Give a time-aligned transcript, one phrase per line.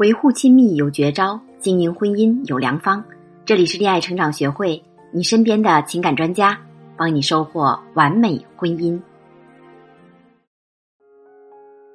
[0.00, 3.04] 维护亲密有绝招，经营婚姻有良方。
[3.44, 6.58] 这里是恋爱成长学会，你身边的情感专家，
[6.96, 8.98] 帮你收获完美婚姻。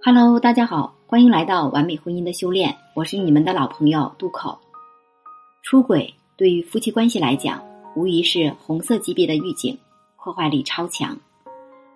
[0.03, 4.55] Hello，大家好，欢迎来到完美婚姻的修炼，我是你们的老朋友渡口。
[5.63, 7.59] 出轨对于夫妻关系来讲，
[7.95, 9.75] 无疑是红色级别的预警，
[10.17, 11.17] 破坏力超强。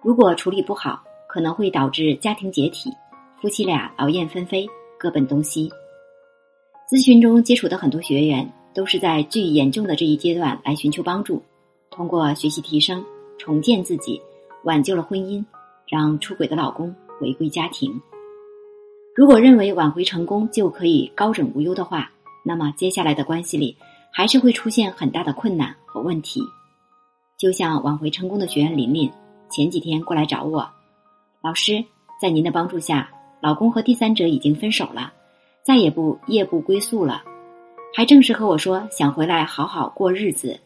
[0.02, 2.90] 如果处理不好，可能会导致家庭解体，
[3.40, 4.68] 夫妻俩劳燕分飞，
[4.98, 5.72] 各奔东西。
[6.90, 11.40] 咨询中接触的很多学员都是在最严重的这一阶段来寻求帮助，
[11.92, 13.06] 通过学习提升、
[13.38, 14.20] 重建自己，
[14.64, 15.46] 挽救了婚姻，
[15.88, 18.02] 让出轨的老公回归家庭。
[19.16, 22.10] 如果认为挽回成功就可以高枕无忧的话，
[22.44, 23.78] 那么接下来的关系里
[24.12, 26.42] 还是会出现很大的困难和问题。
[27.38, 29.12] 就像挽回成功的学员琳琳，
[29.52, 30.68] 前几天过来找我，
[31.44, 31.86] 老师，
[32.20, 35.14] 在您的帮助下，老公和第三者已经分手了。
[35.70, 37.22] 再也不夜不归宿了，
[37.94, 40.60] 还正式和我说想回来好好过日子，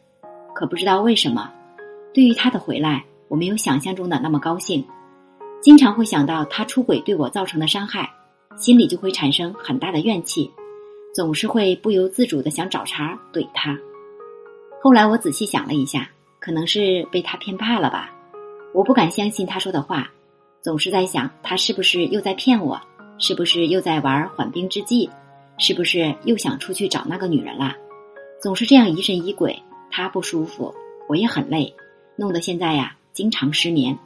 [0.54, 1.52] 可不知道为什么，
[2.14, 4.82] 对于他的回来，我没有想象中的那么高兴，
[5.60, 8.10] 经常会想到他出轨对我造成的伤害，
[8.56, 10.50] 心里就会产生很大的怨气，
[11.14, 13.78] 总是会不由自主的想找茬怼他。
[14.82, 16.08] 后来我仔细想了一下，
[16.40, 18.10] 可能是被他骗怕了吧，
[18.72, 20.10] 我不敢相信他说的话，
[20.62, 22.80] 总是在想他是不是又在骗我。
[23.18, 25.08] 是不是又在玩缓兵之计？
[25.56, 27.76] 是不是又想出去找那个女人啦？
[28.40, 30.74] 总是这样疑神疑鬼，他不舒服，
[31.08, 31.74] 我也很累，
[32.16, 33.96] 弄得现在呀经常失眠。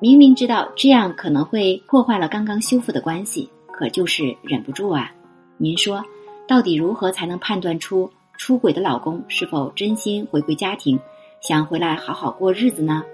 [0.00, 5.12] 明明知道这样可能会破坏了刚刚修复的关系，可就是忍不住啊。
[5.58, 6.02] 您说，
[6.48, 10.98] 到底如何才能判断出出轨的老公是否真心回归家庭，
[11.40, 13.04] 想回来好好过日子呢？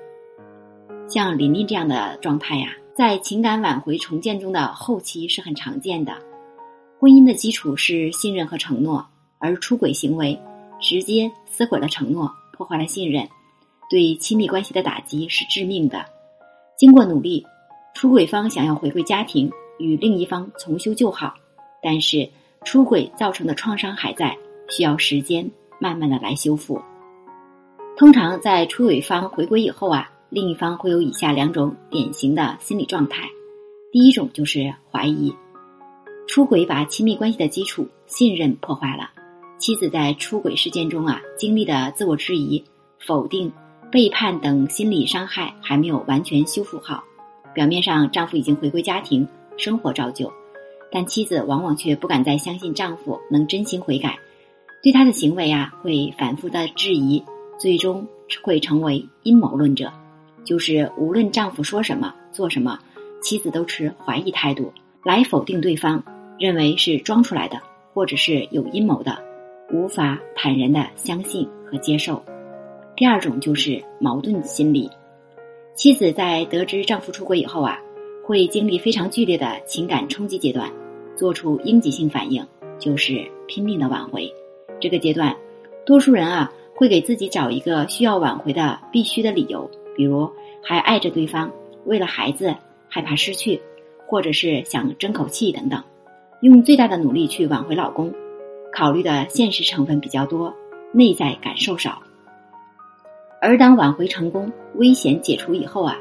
[1.09, 2.69] 像琳琳这样的状态呀。
[2.99, 6.17] 在情感挽回重建中的后期是很常见的，
[6.99, 9.07] 婚姻的基础是信任和承诺，
[9.39, 10.37] 而出轨行为
[10.81, 13.29] 直接撕毁了承诺，破坏了信任，
[13.89, 16.05] 对亲密关系的打击是致命的。
[16.77, 17.47] 经过努力，
[17.95, 19.49] 出轨方想要回归家庭，
[19.79, 21.33] 与另一方重修旧好，
[21.81, 22.29] 但是
[22.65, 24.37] 出轨造成的创伤还在，
[24.71, 25.49] 需要时间
[25.79, 26.83] 慢慢的来修复。
[27.97, 30.11] 通常在出轨方回归以后啊。
[30.31, 33.29] 另一方会有以下两种典型的心理状态，
[33.91, 35.35] 第一种就是怀疑，
[36.27, 39.11] 出轨把亲密关系的基础信任破坏了，
[39.59, 42.63] 妻子在出轨事件中啊经历的自我质疑、
[42.99, 43.51] 否定、
[43.91, 47.03] 背叛等心理伤害还没有完全修复好，
[47.55, 50.31] 表面上丈夫已经回归家庭，生活照旧，
[50.93, 54.19] 但妻子往往却不敢再相信丈夫能真心悔改，
[54.83, 57.25] 对他的行为啊会反复的质疑，
[57.59, 58.07] 最终
[58.43, 59.91] 会成为阴谋论者。
[60.45, 62.79] 就是无论丈夫说什么做什么，
[63.21, 64.73] 妻子都持怀疑态度
[65.05, 66.03] 来否定对方，
[66.39, 67.61] 认为是装出来的，
[67.93, 69.19] 或者是有阴谋的，
[69.73, 72.23] 无法坦然的相信和接受。
[72.97, 74.91] 第二种就是矛盾心理，
[75.75, 77.79] 妻子在得知丈夫出轨以后啊，
[78.25, 80.71] 会经历非常剧烈的情感冲击阶段，
[81.17, 82.45] 做出应激性反应，
[82.79, 84.33] 就是拼命的挽回。
[84.81, 85.37] 这个阶段，
[85.85, 89.71] 多数人啊会给自己找一个需要挽回的必须的理由。
[89.99, 90.31] 比如
[90.63, 91.51] 还爱着对方，
[91.85, 92.55] 为了孩子
[92.89, 93.61] 害怕失去，
[94.07, 95.83] 或者是想争口气等等，
[96.41, 98.15] 用最大的努力去挽回老公，
[98.73, 100.55] 考虑的现实成分比较多，
[100.93, 102.01] 内在感受少。
[103.43, 105.99] 而当挽回成功，危险解除以后啊，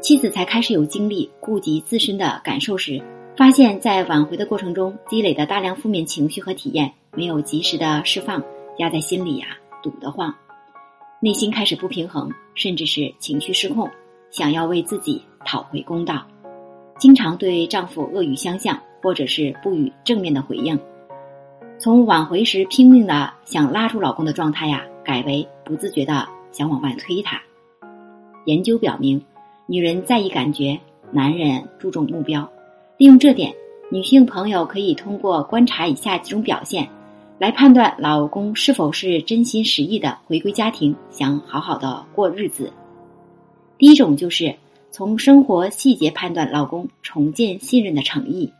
[0.00, 3.00] 妻子才开始有精力顾及自身的感受时，
[3.36, 8.42] 发现，在挽回的过程中积累的大量负面情绪和体验没有及时的释放，
[8.78, 10.34] 压在心里呀，堵得慌。
[11.26, 13.90] 内心开始不平衡，甚至是情绪失控，
[14.30, 16.24] 想要为自己讨回公道，
[17.00, 20.78] 经常对丈夫恶语相向，或者是不予正面的回应。
[21.80, 27.42] 从挽回时拼命的想拉住老公的状态呀，改为不自觉的想往外推他。
[28.44, 29.20] 研究表明，
[29.66, 30.78] 女人在意感觉，
[31.10, 32.48] 男人注重目标。
[32.98, 33.52] 利用这点，
[33.90, 36.88] 女性朋友可以通过观察以下几种表现。
[37.38, 42.72] 来判断老公是否是真心实意的回归家庭，想好好的过日子。
[43.76, 44.54] 第一种就是
[44.90, 48.50] 从生活细节判断老公重建信任的诚意。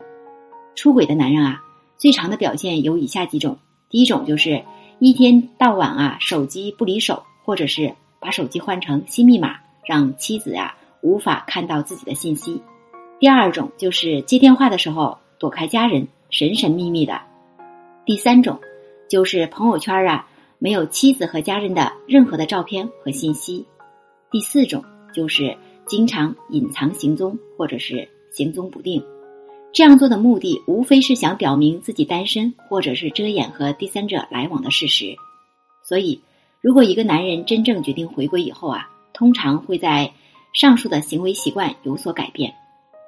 [0.75, 1.63] 出轨的男人啊，
[1.97, 3.57] 最常的表现有以下几种：
[3.89, 4.63] 第一种就是
[4.99, 9.55] 一天到晚啊手机不离手，或者是把手机换成新密码，
[9.87, 12.61] 让妻子啊无法看到自己的信息；
[13.19, 17.15] 第二种就是接电话的时候躲开家人，神神秘秘的；
[18.07, 18.59] 第三种。
[19.09, 20.27] 就是朋友圈啊，
[20.59, 23.65] 没有妻子和家人的任何的照片和信息。
[24.31, 24.83] 第四种
[25.13, 29.01] 就是经常隐藏行踪或者是行踪不定，
[29.73, 35.15] 这样做的目的无非是想表明自己单身，或者是遮掩和第三者来往的事实。
[35.83, 36.21] 所以，
[36.59, 40.13] 如果一个男人真正决定回归以后啊，通常会在
[40.53, 42.53] 上述的行为习惯有所改变，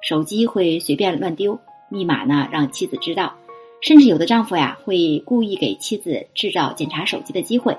[0.02, 1.58] 手机会随便乱丢，
[1.90, 3.34] 密码呢让妻子知道，
[3.80, 7.76] 甚至有的丈夫呀会故意给妻子制造检查手机的机会，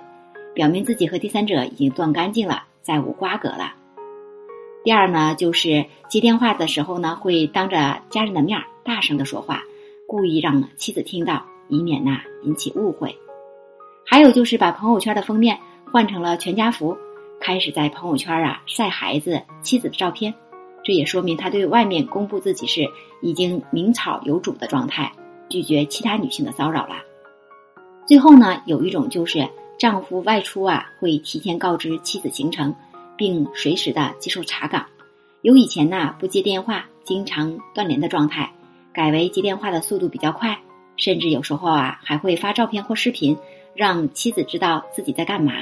[0.55, 3.75] 表明自己和第三者已经断干净了，再无瓜葛了。
[4.83, 9.61] 第二呢，就是接电话的时候呢，会当着家人的面大声的说话，
[10.07, 13.15] 故意让妻子听到，以免呐引起误会。
[14.03, 15.59] 还有就是把朋友圈的封面
[15.91, 16.97] 换成了全家福，
[17.39, 20.33] 开始在朋友圈啊晒孩子、妻子的照片，
[20.83, 22.89] 这也说明他对外面公布自己是
[23.21, 25.13] 已经名草有主的状态，
[25.51, 26.95] 拒绝其他女性的骚扰了。
[28.07, 32.73] 最后呢，有一种就是丈夫外出啊，会提前告知妻子行程。
[33.17, 34.83] 并随时的接受查岗，
[35.43, 38.51] 由以前呢不接电话、经常断联的状态，
[38.91, 40.57] 改为接电话的速度比较快，
[40.97, 43.37] 甚至有时候啊还会发照片或视频，
[43.75, 45.53] 让妻子知道自己在干嘛。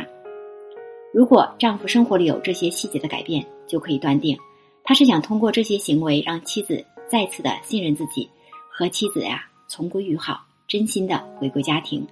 [1.13, 4.37] 如果丈夫生活里有这些细节的改变，就可以断定，
[4.85, 8.29] 他是想通过这些行为让妻子再次的信任自己，
[8.71, 12.05] 和妻子呀重归于好，真心的回归家庭。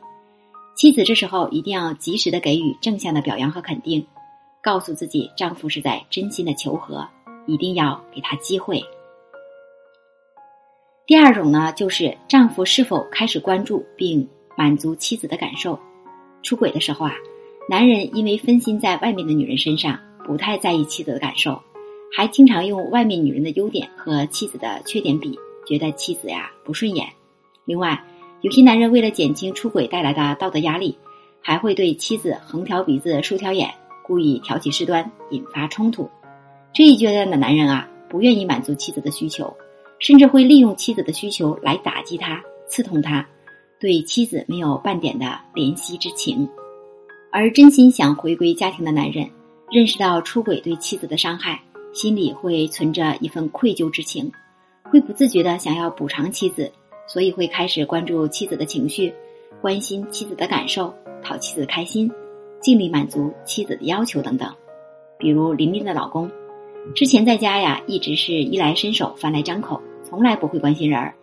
[0.75, 4.05] 妻子这时候一定要及时的给予正向的表扬和肯定。
[4.61, 7.07] 告诉自己，丈夫是在真心的求和，
[7.45, 8.83] 一定要给他机会。
[11.05, 14.27] 第二种呢，就是丈夫是否开始关注并
[14.57, 15.79] 满足妻子的感受。
[16.43, 17.13] 出轨的时候啊，
[17.69, 21.61] 男人因为分心在外面的女人身上，不太在意妻子的感受，
[22.15, 27.07] 还经常用外面女人的优点和妻子的缺点比，觉得妻子呀不顺眼。
[27.67, 28.01] 另外，
[28.41, 30.97] 有些男人为了减轻出轨带来的道德压力，
[31.41, 33.69] 还会对妻子横挑鼻子竖挑眼。
[34.03, 36.09] 故意挑起事端，引发冲突。
[36.73, 39.53] 这一阶段的男人啊，不愿意满足妻子的需求，
[39.99, 43.27] 甚至会利用妻子的需求来打击他、刺痛他，
[43.81, 46.47] 对妻子没有半点的怜惜之情。
[47.33, 49.29] 而真心想回归家庭的男人，
[49.69, 51.61] 认识到出轨对妻子的伤害，
[51.91, 54.31] 心里会存着一份愧疚之情，
[54.83, 56.71] 会不自觉的想要补偿妻子，
[57.07, 59.13] 所以会开始关注妻子的情绪，
[59.61, 60.93] 关心妻子的感受，
[61.23, 62.11] 讨妻子开心。
[62.59, 64.51] 尽力满足妻子的要求等等，
[65.19, 66.29] 比如琳琳的老公，
[66.95, 71.13] 之前在家呀一直是衣来伸手饭来张口，从来不会关心人儿。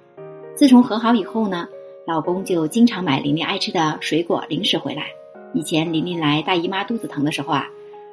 [0.55, 1.69] 自从和好以后呢，
[2.07, 5.09] 老公就经常买琳琳爱吃的水果零食回来。
[5.53, 7.69] 以前琳琳来大姨妈肚子疼的时候啊，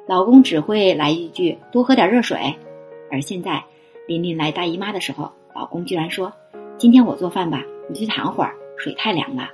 [0.08, 2.56] 老公只会来一句多喝点热水，
[3.08, 3.64] 而现在
[4.08, 6.32] 琳琳来大姨妈的时候，老公居然说
[6.82, 9.48] 今天我做饭吧，你去躺会儿，水太凉了，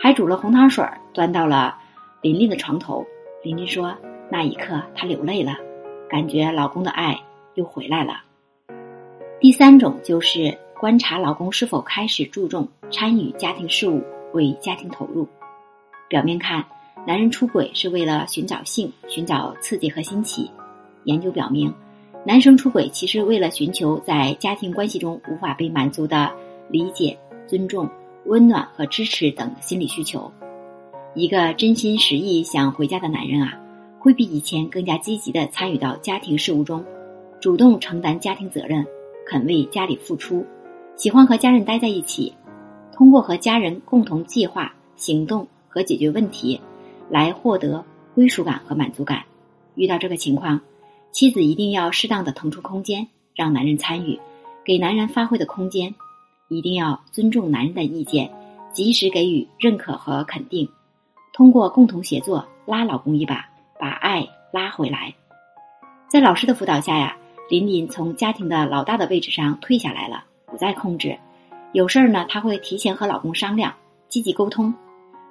[0.00, 0.82] 还煮了红糖水
[1.12, 1.76] 端到了。
[2.22, 3.04] 琳琳的床头，
[3.42, 3.94] 琳琳说
[4.32, 5.58] ：“那一刻，她流泪了，
[6.08, 7.20] 感觉老公的爱
[7.56, 8.22] 又回来了。”
[9.38, 15.28] 第三种就是观察老公是否开始注重参与家庭事务，为家庭投入。
[16.08, 16.64] 表面看，
[17.06, 20.50] 男人出轨是为了寻找性、寻找刺激和新奇。
[21.04, 21.70] 研究表明，
[22.24, 26.32] 男生出轨其实为了寻求在家庭关系中无法被满足的
[26.70, 27.16] 理解、
[27.46, 27.88] 尊重、
[28.24, 30.30] 温暖和支持等心理需求。
[31.14, 33.58] 一个真心实意想回家的男人啊，
[33.98, 36.84] 会比以前更加积极的参与到家庭事务中，
[37.40, 38.84] 主动承担家庭责任，
[39.26, 40.44] 肯为家里付出，
[40.94, 42.32] 喜欢和家人待在一起，
[42.92, 46.60] 通过和家人共同计划、行动和解决问题，
[47.08, 49.22] 来获得归属感和满足感。
[49.74, 50.60] 遇到这个情况，
[51.12, 54.18] 妻子一定要适当的腾出空间，让男人参与，
[54.64, 55.94] 给男人发挥的空间，
[56.48, 58.30] 一定要尊重男人的意见，
[58.72, 60.68] 及时给予认可和肯定。
[61.32, 63.48] 通过共同协作拉老公一把，
[63.78, 65.14] 把爱拉回来。
[66.08, 67.16] 在老师的辅导下呀，
[67.50, 71.18] 琳琳从家庭的老大的位置上退下来了，不再控制。
[71.72, 73.74] 有事儿呢，她会提前和老公商量，
[74.08, 74.72] 积极沟通，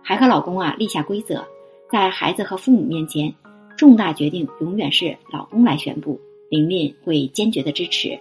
[0.04, 1.44] 还和老公啊立下规则，
[1.90, 3.34] 在孩子和父母面前，
[3.78, 6.20] 重大决定永远是老公来宣布，
[6.50, 8.20] 琳琳会坚决的支持。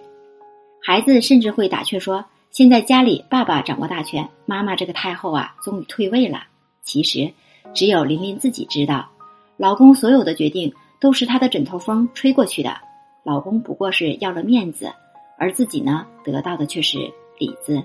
[0.80, 2.24] 孩子甚至会打趣说
[2.54, 6.44] ：“现在家里爸爸掌握大权，妈妈这个太后啊，终于退位了。”
[6.84, 7.32] 其实。
[7.75, 9.11] 只有琳琳自己知道，
[9.56, 12.76] 老公所有的决定都是她的枕头风吹过去的。
[13.25, 14.92] 老公不过是要了面子，
[15.37, 16.99] 而自己呢，得到的却是
[17.38, 17.82] 里子。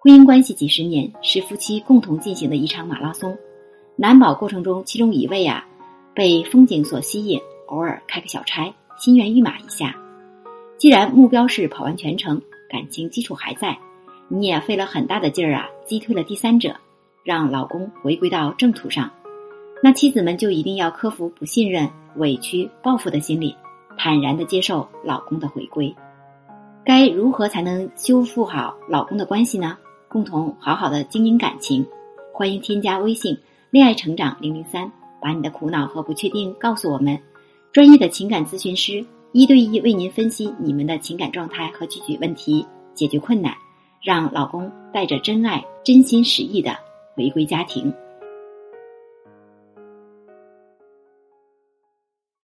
[0.00, 3.38] 婚姻关系几十年是夫妻共同进行的一场马拉松，
[3.94, 5.64] 难保过程中其中一位啊，
[6.12, 9.94] 被风景所吸引，偶尔开个小差，心猿意马一下。
[10.78, 12.42] 既然目标是跑完全程，
[12.72, 13.78] 感情基础还在，
[14.28, 16.74] 你也费了很大的劲儿啊，击退了第三者。
[17.22, 19.08] 让老公回归到正途上，
[19.82, 23.54] 那妻子们就一定要克服不信任、委屈、报复的心理，
[23.96, 25.94] 坦然的接受老公的回归。
[26.84, 29.76] 该如何才能修复好老公的关系呢？
[30.08, 31.86] 共同好好的经营感情，
[32.32, 33.38] 欢迎添加微信
[33.70, 34.90] “恋爱成长零零三”，
[35.22, 37.16] 把你的苦恼和不确定告诉我们，
[37.70, 43.54] 专业的情感咨询师一对一为您分析你们的情感状态和具体问题，解决困难，
[44.02, 46.76] 让老公带着真爱、真心实意的
[47.14, 47.90] 回归家庭。